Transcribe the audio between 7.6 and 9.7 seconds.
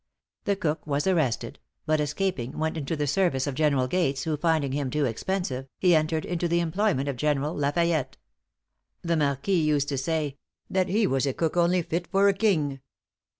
Fayette. The Marquis